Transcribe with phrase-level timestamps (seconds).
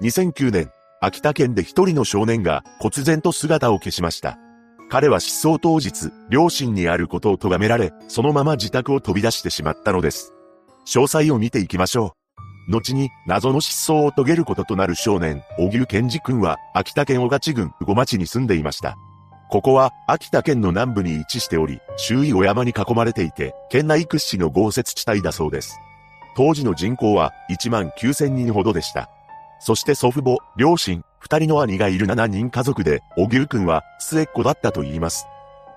[0.00, 0.70] 2009年、
[1.00, 4.38] 秋田県で一人の少年が忽然と姿を消しました。
[4.88, 10.32] 彼は失踪当日、両親にあることを咎められ、そのまま自宅を飛び出してしまったのです。
[10.86, 12.14] 詳細を見ていきましょ
[12.68, 12.72] う。
[12.72, 18.96] 後に、謎の失踪を遂げることとなる少年、小牛健二君は、秋田県小勝郡小町に住んでいました。
[19.50, 25.76] ここは、秋田県の南部に位置しており、周囲を山に囲まれていて、県内屈指の豪雪地帯だそうです。
[26.36, 29.10] 当時の人口は1万9000人ほどでした。
[29.60, 35.26] そして祖父母、両親、二人の兄がいる7人家族で、小牛くんは末っ子だったと言います。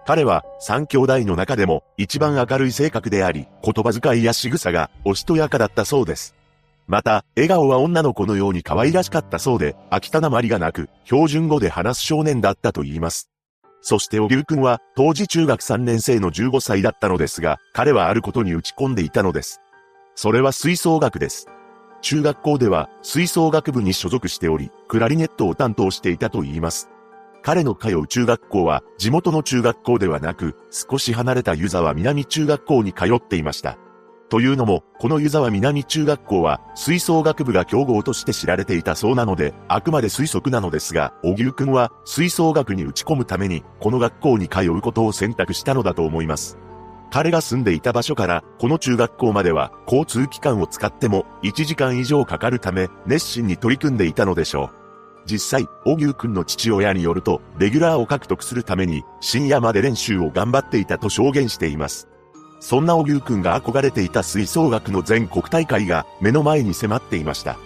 [0.06, 6.36] 彼は三兄弟の中でも一番明るい性格であり、言葉遣いや仕草がおしとやかだったそうです。
[6.88, 13.30] また、笑顔は女の子のように可愛らしかったそうで、飽きたなまりがなく、標準語で話す少年だったと言います。
[13.82, 19.62] そして小牛くんは、当時中学3年生の15歳だったのですが、彼はあることに打ち込んでいたのです。
[20.16, 21.48] それは吹奏楽です。
[22.02, 26.90] 中学校では吹奏楽部に所属しており、クラリネットを担当していたと言います。
[27.44, 33.78] 彼の通う中学校は地元の中学校ではなく、少し離れた湯沢南中学校に通っていました。
[34.30, 46.58] というのも、この湯沢南中学校は吹奏楽部が強豪として知られていたそうなので、あくまで推測なのですが、小牛くんは吹奏楽に打ち込むために、この学校に通うことを選択したのだと思います。
[47.12, 54.82] 彼が住んでいた場所からこの中学校までは交通機関を使っても1時間以上かかるため熱心に取り組んでいたのでしょう。
[55.26, 62.08] 実際、小牛くんの父親によると、レギュラーを獲得するために深夜まで練習を頑張っていたと証言しています。
[62.60, 67.58] そんな小牛くんが憧れていた吹奏楽の全国大会が目の前に迫っていました。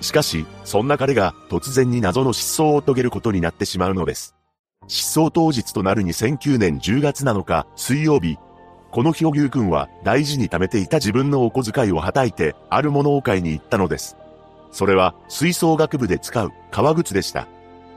[0.00, 4.34] しかし、そんな彼が突然に謎の失踪を遂げることになってしまうのです。
[4.88, 8.38] 失踪当日となる2009年10月7日、水曜日、
[8.90, 14.16] この日小牛くんは大事に貯めていた自分のお小遣いをはたいて、あるものを買いに行ったのです。
[14.72, 17.46] それは、吹奏楽部で使う革靴でした。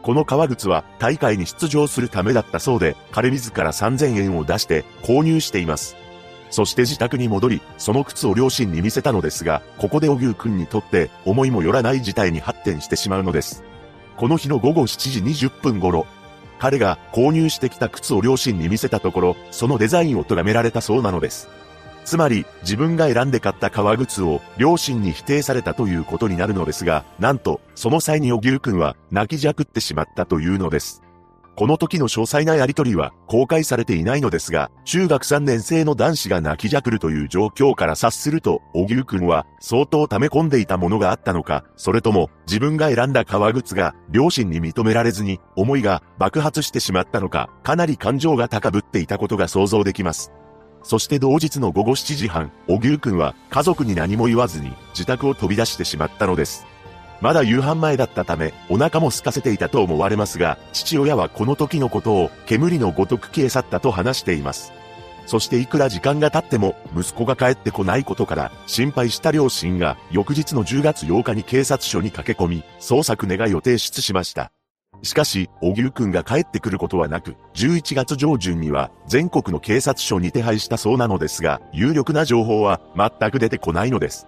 [0.03, 5.95] この革靴は大会に出場するためだったそうで、彼自ら3000円を出して購入しています。
[6.51, 13.63] そして自宅に戻り、その靴を両親に見せたのですが、ここで小牛くんにとって思いもよらない事態に発展してしまうのです。
[14.15, 16.05] この日の午後7時20分頃、
[16.63, 21.49] 彼が購入してきた靴を両親に見せたところ、そのデザインを咎められたそうなのです。
[22.05, 31.03] つまり、自分が選んで買った革靴を両親に否定されたということになるのですが、なんと、その際に小牛くんは泣きじゃくってしまったというのです。
[31.55, 50.31] この時の詳細なやりとりは公開されていないのですが、中学3年生の男子が泣きじゃくるという状況から察すると、小牛くんは相当溜め込んでいたものがあったのか、それとも自分が選んだ革靴が両親に認められずに思いが爆発してしまったのか、かなり感情が高ぶっていたことが想像できます。
[50.81, 56.65] そして同日の午後7時半、小牛くんは家族に何も言わずに自宅を飛び出してしまったのです。
[57.23, 64.73] まだ夕飯前だったため、お腹も空かせていたと思われますが、父親はこの時のことを煙のごとく消え去ったと話しています。
[65.25, 74.51] そしていくら時間が経っても息子が帰ってこないことから心配した両親が翌日の10月8日に警察署に駆け込み捜索願いを提出しました。
[75.01, 84.27] しかし、小牛くんが帰ってくることはなく、11月上旬には全国の警察署に手配したそうなのですが、有力な情報は全く出てこないのです。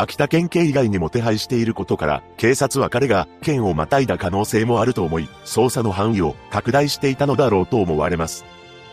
[0.00, 8.44] 秋田県警以外にも手配していることから、警察は彼が県をまたいだ可能性もあると思い、捜査の範囲を拡大していたのだろうと思われます。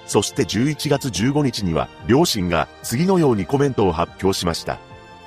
[0.07, 4.79] そして11月15日には、両親が次のようにコメントを発表しました。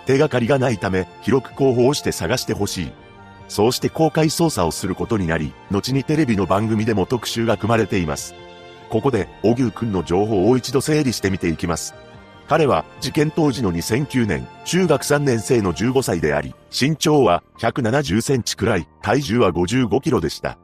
[0.04, 2.92] 手がかりがないため、広く広報して探してほしい。
[3.46, 8.34] そうして公開捜査をすることになり、後にテレビの番組でも特集が組まれています。
[8.90, 11.94] ここで、小牛くんの情報を一度整理してみていきます。
[12.48, 20.58] 彼は事件当時の2009年、中学3年生の15歳であり、身長は170センチくらい、体重は55キロでした。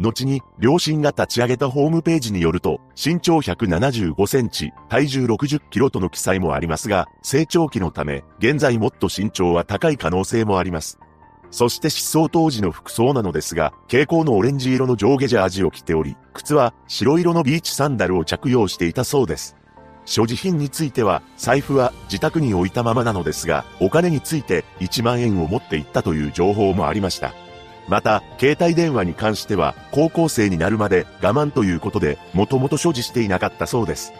[0.00, 10.98] 後に、両親が立ち上げたホームページによると、身長175センチ、体重60キロとの記載もありますが、成長期のため、現在もっと身長は高い可能性もあります。
[11.50, 19.54] そして失踪当時の服装なのですが、蛍光のオレンジ色の上下ジャージを着ており、靴は白色のビーチサンダルを着用していたそうです。
[20.06, 27.34] 所持品については、財布は自宅に置いたままなのですが、お金について1万円を持っていったという情報もありました。
[27.88, 34.12] また、携帯電話に関しては、高校生になるまで我慢ということで、もともと所持していなかったそうです。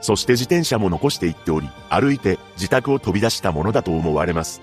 [0.00, 4.62] そして自転車も残していっており、歩いて自宅を飛び出したものだと思われます。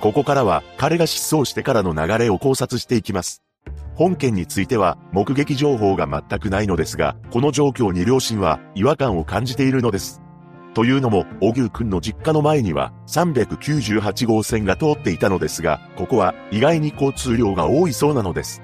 [0.00, 3.43] ここからは彼が失踪してからの流れを考察していきます。
[3.94, 10.20] 本件については目撃情報が全くないのですが、この状況に両親は違和感を感じているのです。
[10.74, 18.60] というのも、小牛くんの実家の前には398号線が通っていたのですが、ここは意外に交通量が多いそうなのです。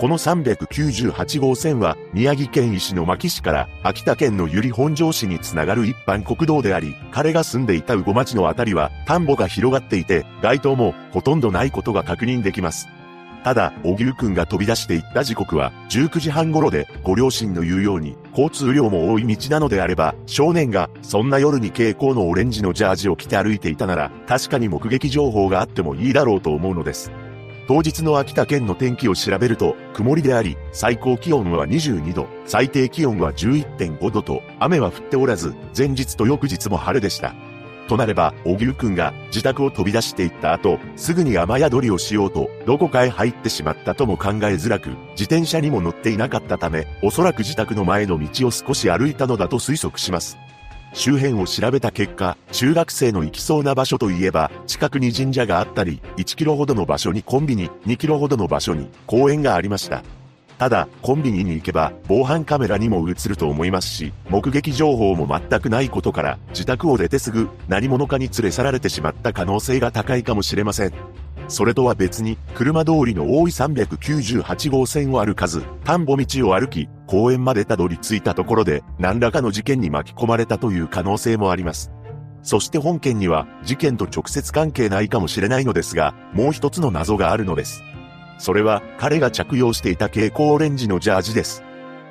[0.00, 12.88] この398号線は宮城県石巻市から秋田県の由利本庄市につながる一般国道であり、彼が住んでいた魚町のあたりは田んぼが広がっていて、街灯もほとんどないことが確認できます。
[13.44, 27.12] ただ、小牛くんが飛び出していった時刻は19時半頃で、ご両親の言うように、交通量も多い道なのであれば、少年が、そんな夜に蛍光のオレンジのジャージを着て歩いていたなら、確かに目撃情報があってもいいだろうと思うのです。
[27.68, 37.34] 当日の秋田県の天気を調べると、曇りであり、最高気温は22度、最低気温は11.5度と、雨は降っておらず、前日と翌日も晴れでした。
[37.84, 50.38] となれば、小牛くんが自宅を飛び出していった後、すぐに雨宿りをしようと、どこかへ入ってしまったとも考えづらく、自転車にも乗っていなかったため、おそらく自宅の前の道を少し歩いたのだと推測します。
[50.94, 60.04] 周辺を調べた結果、中学生の行きそうな場所といえば、近くに神社があったり、1キロほどの場所にコンビニ、2キロほどの場所に公園がありました。
[60.58, 70.92] ただ、コンビニに行けば、防犯カメラにも映ると思いますし、目撃情報も全くないことから、自宅を出てすぐ、何者かに連れ去られてしまった可能性が高いかもしれません。
[71.48, 81.90] それとは別に、車通りの多い398号線を歩かず、田んぼ道を歩き、公園までたどり着いたところで、何らかの事件に巻き込まれたという可能性もあります。
[82.42, 87.82] そして本件には、事件と直接関係ないかもしれないのですが、もう一つの謎があるのです。
[88.38, 91.62] それは彼が着用していた蛍光オレンジのジャージです。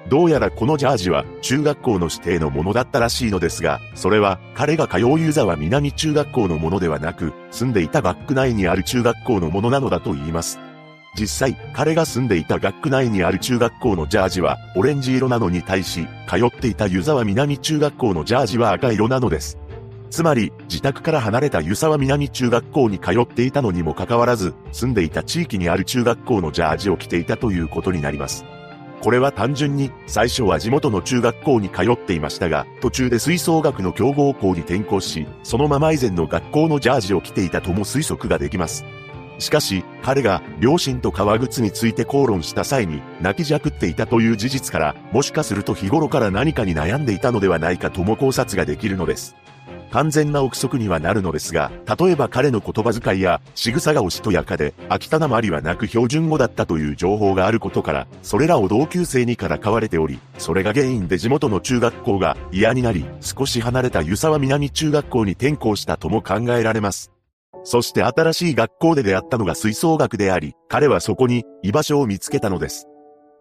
[0.09, 10.59] どうやらこのジャージは中学校の指定のものだったらしいのですが、それは彼が通う湯沢南中学校のものではなく、住んでいた学区内にある中学校のものなのだと言います。
[11.15, 19.57] 実際、彼が住んでいた学区内にある中学校のジャージはオレンジ色なのに対し、通っていた湯沢南中学校のジャージは赤色なのです。
[20.13, 28.45] つまり、自宅から離れた湯沢南中学校に通っていたのにもかかわらず、住んでいた地域にある中学校のジャージを着ていたということになります。
[29.01, 38.85] これは単純に、最初は地元の中学校に通っていましたが、途中で吹奏楽の強豪校に転校し、そのまま以前の学校のジャージを着ていたとも推測ができます。
[39.39, 49.35] しかし、彼が両親と革靴について口論した際に泣きじゃくっていたという事実から、もしかすると日頃から何かに悩んでいたのではないかとも考察ができるのです。
[49.93, 67.11] 完全な憶測にはなるのですが、例えば彼の言葉遣いや仕草がおしとやかで、秋田なまりはなく標準語だったという情報があることから、それらを同級生にからかわれており、それが原因で地元の中学校が嫌になり、少し離れた湯沢南中学校に転校したとも考えられます。
[67.63, 72.87] そして新しい学校で出会ったのが吹奏楽であり、彼はそこに居場所を見つけたのです。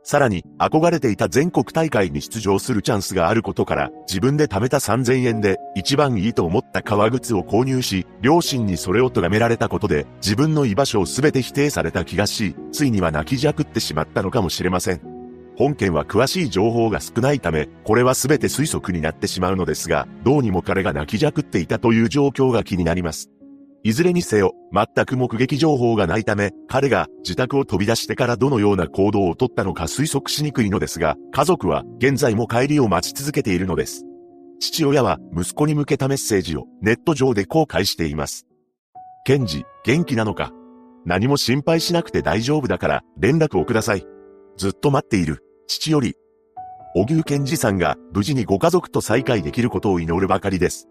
[0.04, 15.00] さらに、憧れていた全国大会に出場するチャンスがあることから、自分で貯めた3000円で、一番いいと思った革靴を購入し、両親にそれを咎められたことで、自分の居場所を全て否定された気がし、ついには泣きじゃくってしまったのかもしれません。
[15.56, 23.30] 本件は詳しい情報が少ないため、これは全て推測になってしまうのですが、どうにも彼が泣きじゃくっていたという状況が気になります。
[23.84, 34.04] いずれにせよ、全く目撃情報がないため、彼が自宅を飛び出してからどのような行動をとったのか推測しにくいのですが、家族は現在も帰りを待ち続けているのです。
[34.60, 38.46] 父親は息子に向けたメッセージをネット上で公開しています。
[39.24, 40.52] ケンジ、元気なのか？
[41.04, 44.06] 何も心配しなくて大丈夫だから連絡をください。
[44.56, 45.42] ずっと待っている。
[45.66, 46.14] 父より。
[46.94, 50.88] 小牛健二さんが無事にご家族と再会できることを祈るばかりです。